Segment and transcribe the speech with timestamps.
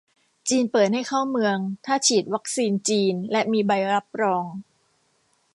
[0.49, 4.45] จีนเปิดให้เข้าเมืองถ้าฉีดวัคซีนจีนและมีใบรับรอง